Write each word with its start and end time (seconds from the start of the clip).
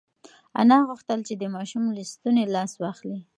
انا 0.59 0.77
غوښتل 0.87 1.19
چې 1.27 1.33
د 1.37 1.43
ماشوم 1.55 1.83
له 1.95 2.03
ستوني 2.11 2.43
لاس 2.55 2.71
واخلي. 2.81 3.19